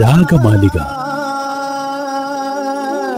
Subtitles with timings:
[0.00, 0.76] രാഗമാലിക.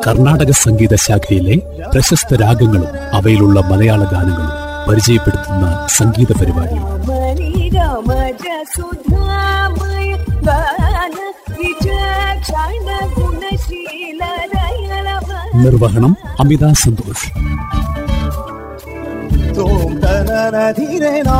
[0.07, 1.57] കർണാടക സംഗീത ശാഖയിലെ
[1.93, 4.53] പ്രശസ്ത രാഗങ്ങളും അവയിലുള്ള മലയാള ഗാനങ്ങളും
[4.89, 6.79] പരിചയപ്പെടുത്തുന്ന സംഗീത പരിപാടി
[15.55, 17.31] നിർവഹണം അമിത സന്തോഷ്.
[20.77, 21.39] ധീരനാ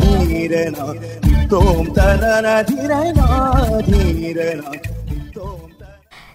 [0.00, 0.92] ധീരനാ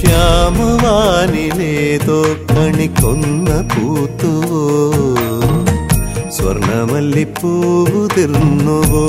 [0.00, 2.20] ശ്യാമവാനിലേതോ
[2.50, 4.64] കണിക്കൊന്ന പൂത്തുവോ?
[6.30, 9.06] സ്വർണമല്ലിപ്പൂതിർന്നുവോ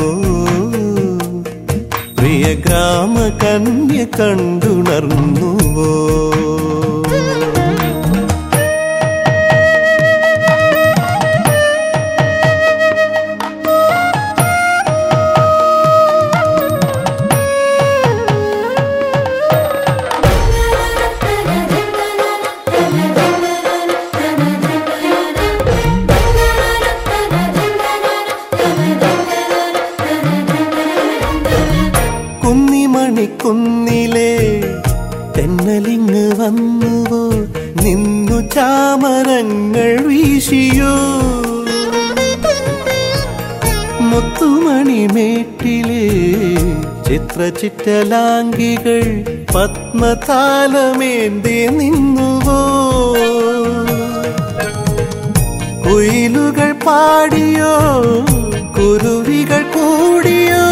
[2.18, 5.92] പ്രിയ ഗ്രാമ കന്യ കണ്ടുണർന്നുവോ?
[38.92, 40.94] ചാമരങ്ങൾ വീശിയോ?
[44.02, 46.06] മുത്തുമണിമേട്ടിലെ
[47.04, 49.24] ചിത്രചിറ്റലാംഗികൾ
[49.56, 52.62] പത്മതാലമേന്തി നിന്നുവോ?
[55.86, 57.78] കുയിലുകൾ പാടിയോ?
[58.78, 60.68] കുരുവികൾ കൂടിയോ?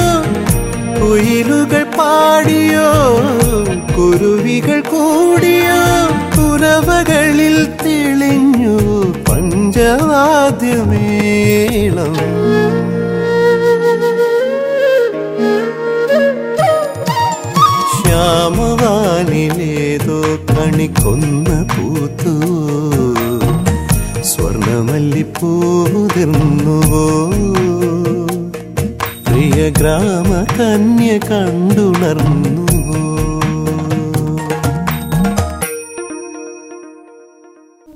[1.01, 2.91] കുയിലുകൾ പാടിയോ?
[3.97, 5.81] കുരുവികൾ കൂടിയോ?
[6.35, 7.98] കുരവകളിൽ തെളിഞ്ഞു
[10.69, 12.15] പഞ്ചവാദ്യമേളം
[18.81, 20.17] ശ്യാമവാനിലേതോ
[20.49, 22.33] കണിക്കൊന്ന് പൂത്തു.
[24.29, 27.03] സ്വർണമല്ലിപ്പൂതിർന്നുവോ
[29.27, 32.58] പ്രിയ ഗ്രാമ കന്യ കണ്ടുണർന്നുവോ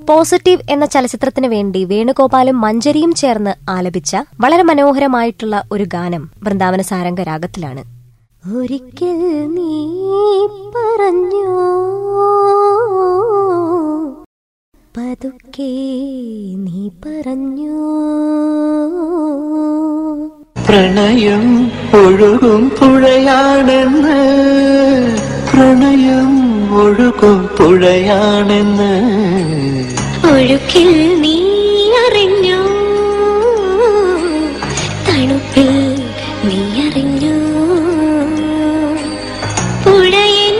[0.08, 7.84] പോസിറ്റീവ് എന്ന ചലച്ചിത്രത്തിന് വേണ്ടി വേണുഗോപാലും മഞ്ജരിയും ചേർന്ന് ആലപിച്ച വളരെ മനോഹരമായിട്ടുള്ള ഒരു ഗാനം വൃന്ദാവന സാരംഗ രാഗത്തിലാണ്
[8.56, 9.74] ഒരിക്കൽ നീ
[10.76, 11.46] പറഞ്ഞു?
[14.96, 15.70] പതുക്കെ
[16.56, 17.76] നീ പറഞ്ഞു?
[20.68, 24.18] പ്രണയം ഒഴുകും പുഴയാണെന്ന്.
[25.50, 26.32] പ്രണയം
[26.76, 28.92] ഒഴുകും പുഴയാണെന്ന്.
[30.34, 30.90] ഒഴുക്കിൽ
[31.22, 31.36] നീ
[32.04, 32.60] അറിഞ്ഞു?
[35.06, 35.70] തണുപ്പിൽ
[36.46, 37.34] നീ അറിഞ്ഞു?
[39.84, 40.58] പുഴയൻ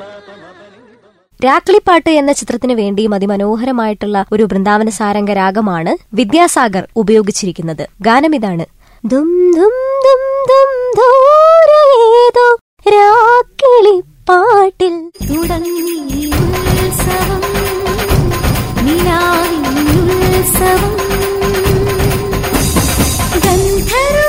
[0.00, 7.88] പാപമ പനി രാക്ലിപ്പാട്ട് എന്ന ചിത്രത്തിന് വേണ്ടിയും അതിമനോഹരമായിട്ടുള്ള ഒരു വൃന്ദാവന സാരംഗ രാഗമാണ് വിദ്യാസാഗർ ഉപയോഗിച്ചിരിക്കുന്നത്.
[8.00, 8.66] ഗാനം ഇതാണ്
[9.04, 9.72] ദും ദും
[10.06, 10.20] ദും
[10.50, 12.56] ദും ദൂരേതോ
[12.88, 15.08] രാക്കിളിപ്പാട്ടിൽ.
[15.08, 17.42] തുടങ്ങി ഉത്സവം
[18.84, 20.98] നിലാവിൻ ഉത്സവം.
[23.98, 24.27] Better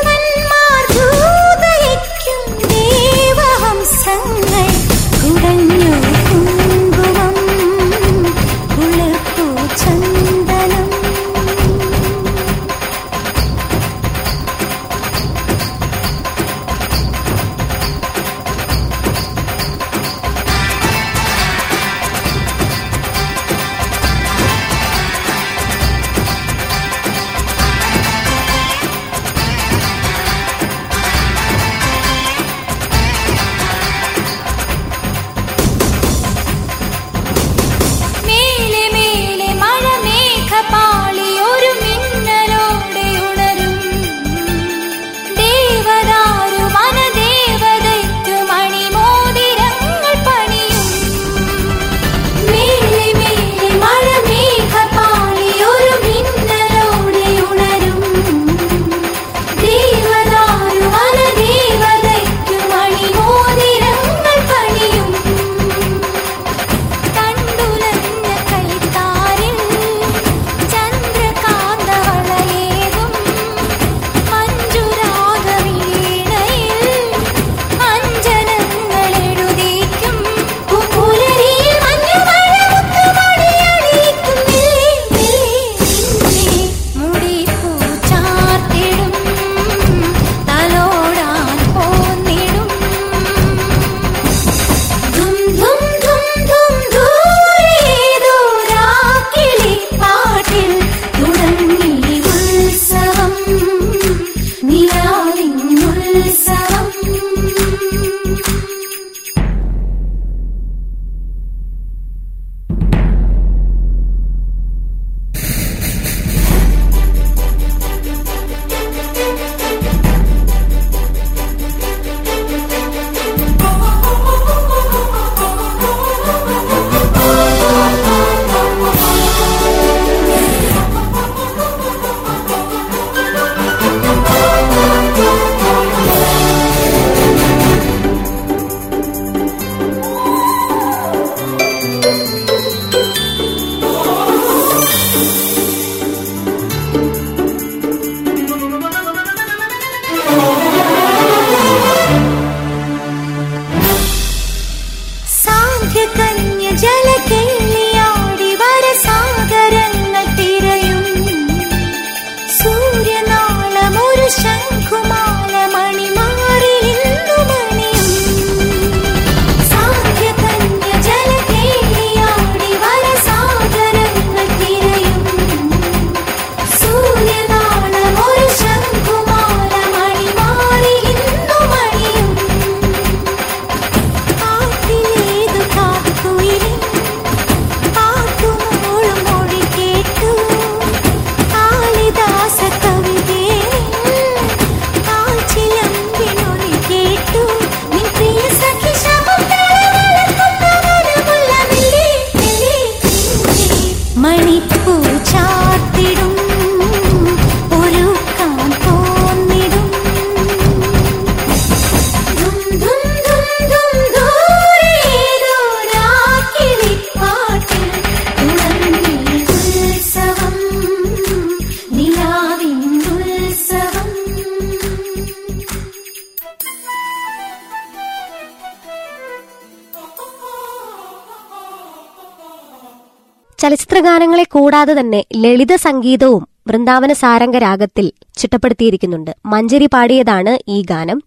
[233.69, 239.31] ചലച്ചിത്ര ഗാനങ്ങളെ കൂടാതെ തന്നെ ലളിത സംഗീതവും വൃന്ദാവന സാരംഗ രാഗത്തിൽ ചിട്ടപ്പെടുത്തിയിരിക്കുന്നുണ്ട്.
[239.45, 241.23] മഞ്ചരി പാടിയതാണ് ഈ ഗാനം.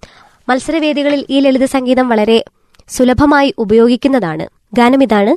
[0.49, 2.45] മത്സരവേദികളിൽ ഈ ലളിത സംഗീതം വളരെ
[2.89, 4.49] സുലഭമായി ഉപയോഗിക്കുന്നതാണ്.
[4.75, 5.37] ഗാനം ഇതാണ്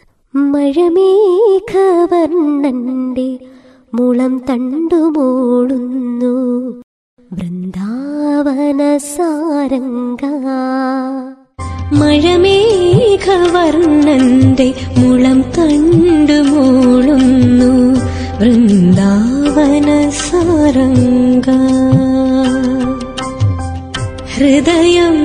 [3.93, 6.75] മുളം തണ്ടുമോളുന്നു.
[7.33, 10.19] വൃന്ദാവന സാരംഗ.
[11.93, 16.84] മഴമേഘവർണന്റെ മുളം തണ്ടുമൂളുന്നു
[19.55, 21.47] വൃന്ദാവന സാരംഗ
[24.33, 25.15] ഹൃദയം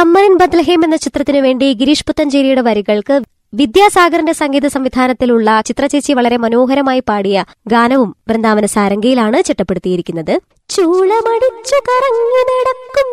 [0.00, 3.20] സമ്മരൻ ബദ്ലഹേം എന്ന ചിത്രത്തിനു വേണ്ടി ഗിരീഷ് പുത്തഞ്ചേരിയുടെ വരികൾക്ക്
[3.54, 10.40] വിദ്യാസാഗറിന്റെ സംഗീത സംവിധാനത്തിലുള്ള ചിത്രചേച്ചി വളരെ മനോഹരമായി പാടിയ ഗാനവും വൃന്ദാവന സാരംഗയിലാണ് ചിട്ടപ്പെടുത്തിയിരിക്കുന്നത്.
[10.70, 13.10] ചൂളമടിച്ചു കറങ്ങി നടക്കും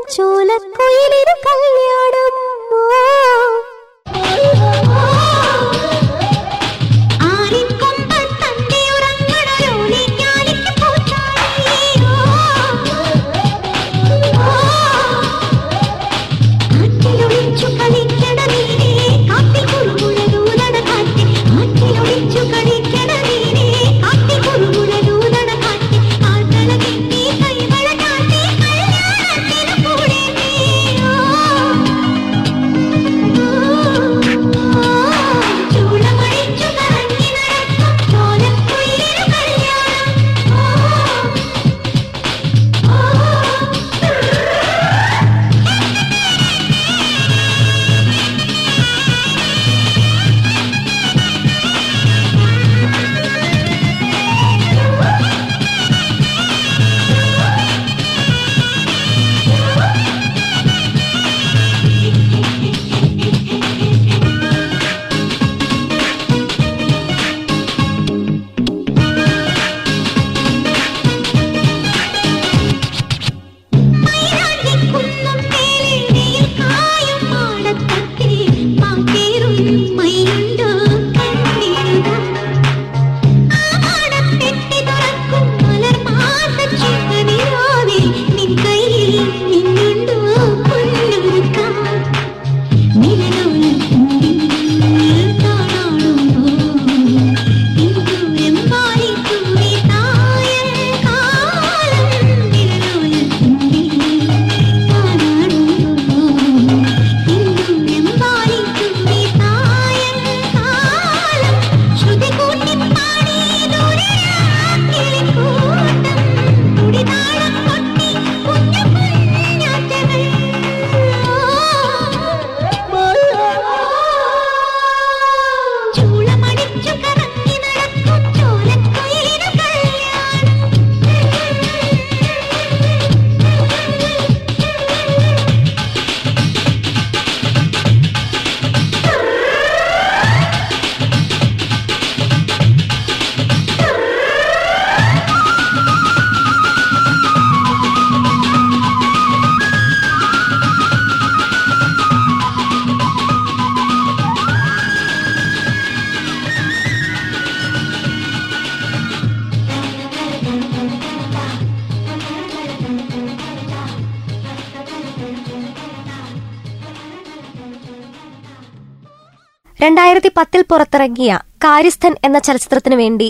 [169.87, 171.31] രണ്ടായിരത്തി പത്തിൽ പുറത്തിറങ്ങിയ
[171.63, 173.27] കാര്യസ്ഥൻ എന്ന ചലച്ചിത്രത്തിനു വേണ്ടി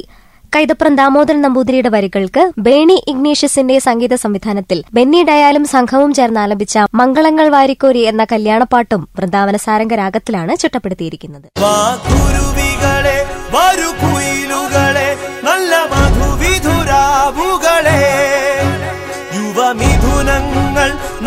[0.54, 8.04] കൈതപ്രം ദാമോദരൻ നമ്പൂതിരിയുടെ വരികൾക്ക് ബേണി ഇഗ്നേഷ്യസിന്റെ സംഗീത സംവിധാനത്തിൽ ബെന്നി ഡയാലും സംഘവും ചേർന്ന് ആലപിച്ച മംഗളങ്ങൾ വാരിക്കോരി
[8.12, 11.48] എന്ന കല്യാണപ്പാട്ടും വൃന്ദാവന സാരംഗ രാഗത്തിലാണ് ചിട്ടപ്പെടുത്തിയിരിക്കുന്നത്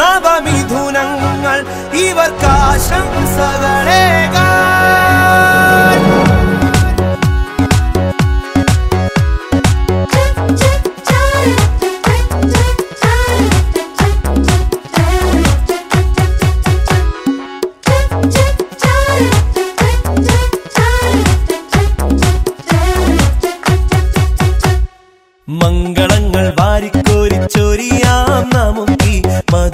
[0.00, 1.58] നവമിഥുനങ്ങൾ
[2.00, 3.10] ഇവർക്കാശംസകളേകാൻ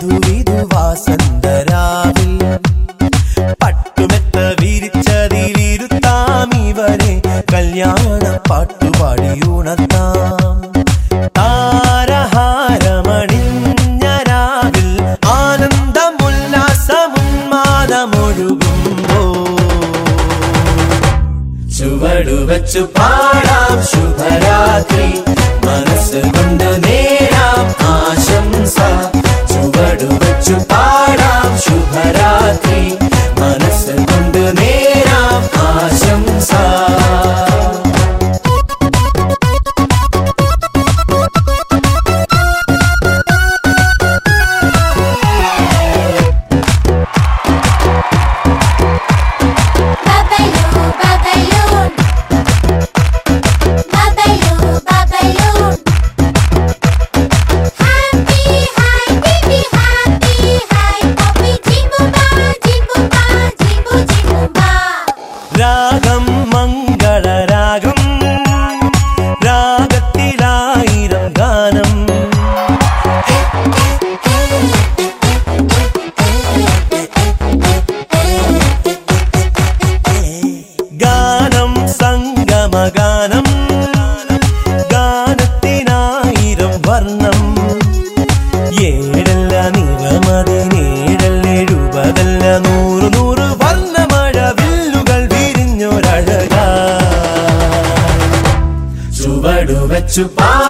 [0.06, 0.55] துவிது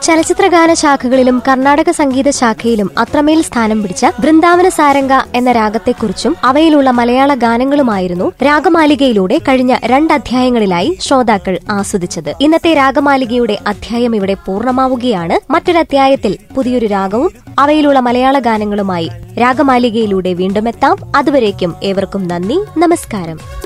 [0.02, 8.32] ചലച്ചിത്രഗാന ശാഖകളിലും കർണാടക സംഗീത ശാഖയിലും അത്രമേൽ സ്ഥാനം പിടിച്ച വൃന്ദാവന സാരംഗ എന്ന രാഗത്തെക്കുറിച്ചും അവയിലുള്ള മലയാള ഗാനങ്ങളുമായിരുന്നു
[8.44, 12.34] രാഗമാലികയിലൂടെ കഴിഞ്ഞ രണ്ട് അധ്യായങ്ങളിലായി ശ്രോതാക്കൾ ആസ്വദിച്ചത്.
[12.40, 15.52] ഇന്നത്തെ രാഗമാലികയുടെ അധ്യായം ഇവിടെ പൂർണമാവുകയാണ്.
[15.52, 20.96] മറ്റൊരധ്യായത്തിൽ പുതിയൊരു രാഗവും അവയിലുള്ള മലയാള ഗാനങ്ങളുമായി രാഗമാലികയിലൂടെ വീണ്ടും എത്താം.
[21.16, 23.65] അതുവരേക്കും ഏവർക്കും നന്ദി നമസ്കാരം.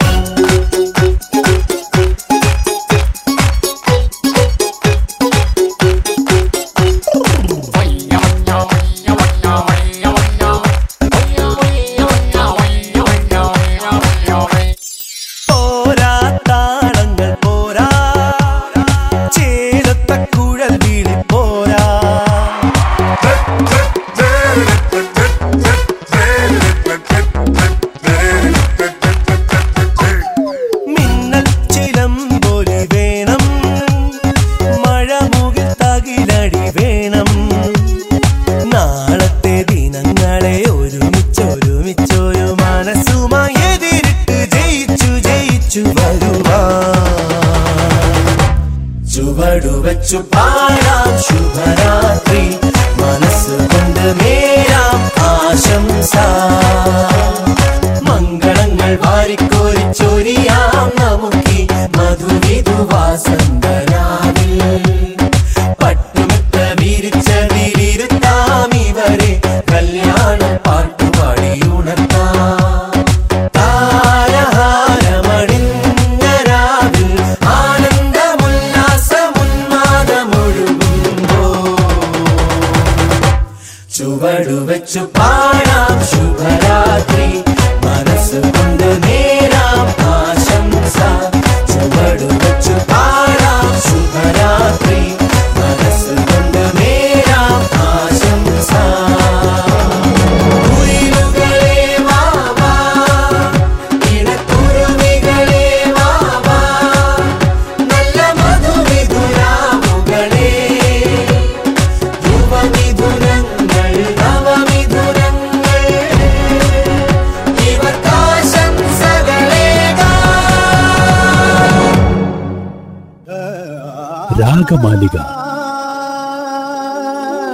[124.61, 125.17] രാഗമാലിക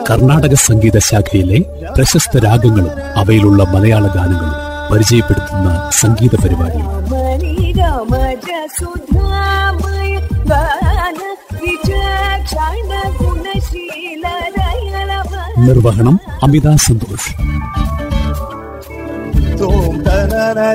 [0.10, 1.60] കർണാടക സംഗീത ശാഖയിലെ
[1.96, 4.56] പ്രശസ്ത രാഗങ്ങളും അവയിലുള്ള മലയാള ഗാനങ്ങളും
[4.92, 6.82] പരിചയപ്പെടുത്തുന്ന സംഗീത പരിപാടി
[15.60, 17.32] നിർവഹണം അമിത സന്തോഷ്.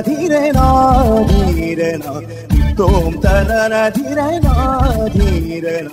[0.05, 0.59] ധീരണ
[3.91, 4.47] ധീരണ
[5.15, 5.87] ധീരണ